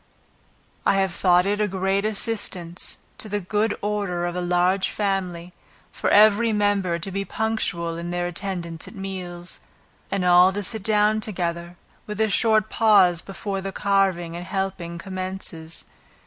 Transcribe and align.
I 0.83 0.95
have 0.95 1.13
thought 1.13 1.45
it 1.45 1.61
a 1.61 1.67
great 1.67 2.05
assistance 2.05 2.97
to 3.19 3.29
the 3.29 3.39
good 3.39 3.77
order 3.83 4.25
of 4.25 4.35
a 4.35 4.41
large 4.41 4.89
family, 4.89 5.53
for 5.91 6.09
every 6.09 6.51
member 6.51 6.97
to 6.97 7.11
be 7.11 7.23
punctual 7.23 7.97
in 7.97 8.09
their 8.09 8.25
attendance 8.25 8.87
at 8.87 8.95
meals, 8.95 9.59
and 10.09 10.25
all 10.25 10.51
to 10.53 10.63
sit 10.63 10.81
down 10.81 11.21
together, 11.21 11.77
with 12.07 12.19
a 12.19 12.29
short 12.29 12.67
pause 12.67 13.21
before 13.21 13.61
the 13.61 13.71
carving 13.71 14.35
and 14.35 14.47
helping 14.47 14.97
commences. 14.97 15.85